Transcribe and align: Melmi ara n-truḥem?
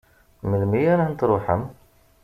Melmi 0.49 0.81
ara 0.93 1.03
n-truḥem? 1.11 1.63